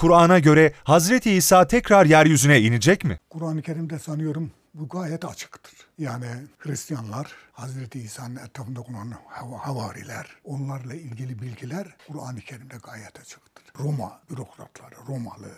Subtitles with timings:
[0.00, 3.18] Kur'an'a göre Hazreti İsa tekrar yeryüzüne inecek mi?
[3.30, 5.72] Kur'an-ı Kerim'de sanıyorum bu gayet açıktır.
[5.98, 6.26] Yani
[6.58, 13.64] Hristiyanlar, Hazreti İsa'nın etrafında bulunan hav- havariler, onlarla ilgili bilgiler Kur'an-ı Kerim'de gayet açıktır.
[13.78, 15.48] Roma bürokratları, Romalı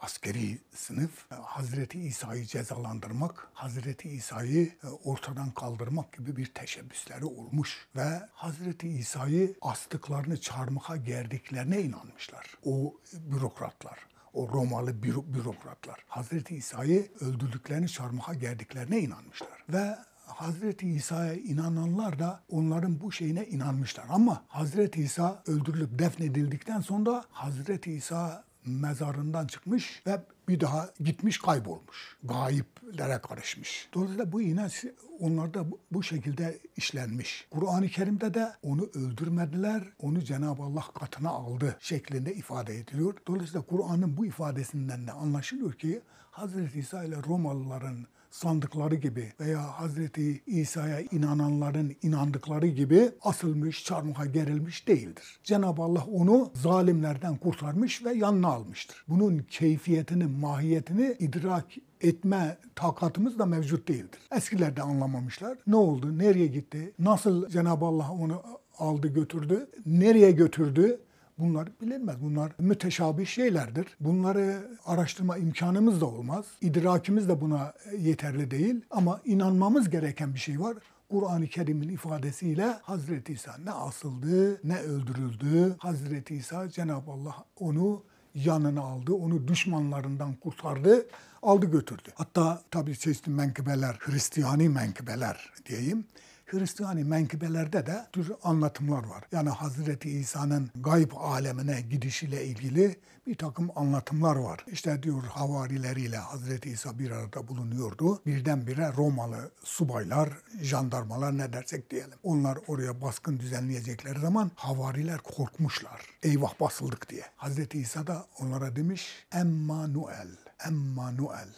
[0.00, 7.86] askeri sınıf e, Hazreti İsa'yı cezalandırmak, Hazreti İsa'yı e, ortadan kaldırmak gibi bir teşebbüsleri olmuş
[7.96, 12.46] ve Hazreti İsa'yı astıklarını çarmıha gerdiklerine inanmışlar.
[12.64, 13.98] O bürokratlar
[14.32, 19.64] o Romalı büro- bürokratlar Hazreti İsa'yı öldürdüklerini çarmıha gerdiklerine inanmışlar.
[19.68, 24.04] Ve Hazreti İsa'ya inananlar da onların bu şeyine inanmışlar.
[24.08, 32.16] Ama Hazreti İsa öldürülüp defnedildikten sonra Hazreti İsa mezarından çıkmış ve bir daha gitmiş kaybolmuş.
[32.24, 33.88] Gayiplere karışmış.
[33.94, 34.84] Dolayısıyla bu inanç
[35.20, 37.46] onlarda bu- şekilde işlenmiş.
[37.50, 43.14] Kur'an-ı Kerim'de de onu öldürmediler, onu Cenab-ı Allah katına aldı şeklinde ifade ediliyor.
[43.28, 50.42] Dolayısıyla Kur'an'ın bu ifadesinden de anlaşılıyor ki Hazreti İsa ile Romalıların sandıkları gibi veya Hazreti
[50.46, 55.38] İsa'ya inananların inandıkları gibi asılmış, çarmıha gerilmiş değildir.
[55.44, 59.04] Cenab-ı Allah onu zalimlerden kurtarmış ve yanına almıştır.
[59.08, 61.66] Bunun keyfiyetini, mahiyetini idrak
[62.00, 64.20] etme takatımız da mevcut değildir.
[64.36, 65.58] Eskiler de anlamamışlar.
[65.66, 66.18] Ne oldu?
[66.18, 66.92] Nereye gitti?
[66.98, 68.42] Nasıl Cenab-ı Allah onu
[68.78, 69.70] aldı götürdü?
[69.86, 71.00] Nereye götürdü?
[71.40, 72.16] Bunlar bilinmez.
[72.22, 73.86] Bunlar müteşabih şeylerdir.
[74.00, 76.44] Bunları araştırma imkanımız da olmaz.
[76.60, 78.80] İdrakimiz de buna yeterli değil.
[78.90, 80.76] Ama inanmamız gereken bir şey var.
[81.10, 85.76] Kur'an-ı Kerim'in ifadesiyle Hazreti İsa ne asıldı ne öldürüldü.
[85.78, 88.02] Hazreti İsa Cenab-ı Allah onu
[88.34, 89.12] yanına aldı.
[89.12, 91.06] Onu düşmanlarından kurtardı.
[91.42, 92.08] Aldı götürdü.
[92.14, 96.04] Hatta tabii çeşitli menkıbeler, Hristiyani menkıbeler diyeyim.
[96.52, 99.24] Hristiyani menkıbelerde de tür anlatımlar var.
[99.32, 104.64] Yani Hazreti İsa'nın gayb alemine gidişiyle ilgili bir takım anlatımlar var.
[104.72, 108.22] İşte diyor havarileriyle Hazreti İsa bir arada bulunuyordu.
[108.26, 110.28] Birdenbire Romalı subaylar,
[110.60, 112.18] jandarmalar ne dersek diyelim.
[112.22, 116.00] Onlar oraya baskın düzenleyecekleri zaman havariler korkmuşlar.
[116.22, 117.24] Eyvah basıldık diye.
[117.36, 120.28] Hazreti İsa da onlara demiş Emmanuel,
[120.66, 121.48] Emmanuel.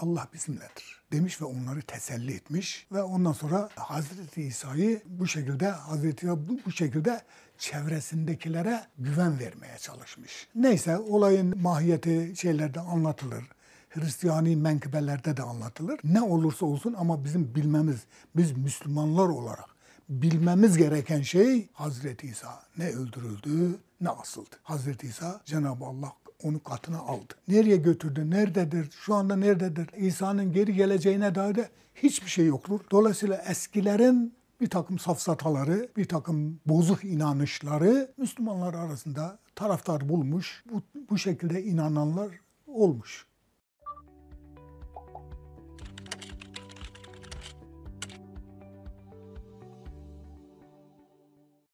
[0.00, 6.26] Allah bizimledir demiş ve onları teselli etmiş ve ondan sonra Hazreti İsa'yı bu şekilde Hazreti
[6.26, 7.22] İsa bu, bu şekilde
[7.58, 10.48] çevresindekilere güven vermeye çalışmış.
[10.54, 13.44] Neyse olayın mahiyeti şeylerde anlatılır.
[13.90, 16.00] Hristiyani menkıbelerde de anlatılır.
[16.04, 18.00] Ne olursa olsun ama bizim bilmemiz,
[18.36, 19.70] biz Müslümanlar olarak
[20.08, 24.56] bilmemiz gereken şey Hazreti İsa ne öldürüldü ne asıldı.
[24.62, 26.12] Hazreti İsa Cenab-ı Allah
[26.42, 27.34] onu katına aldı.
[27.48, 28.30] Nereye götürdü?
[28.30, 28.90] Nerededir?
[28.90, 29.88] Şu anda nerededir?
[29.96, 32.80] İsa'nın geri geleceğine dair de hiçbir şey yoktur.
[32.90, 40.64] Dolayısıyla eskilerin bir takım safsataları, bir takım bozuk inanışları Müslümanlar arasında taraftar bulmuş.
[40.72, 42.28] Bu, bu şekilde inananlar
[42.66, 43.26] olmuş.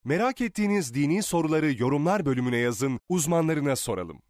[0.05, 4.26] Merak ettiğiniz dini soruları yorumlar bölümüne yazın, uzmanlarına soralım.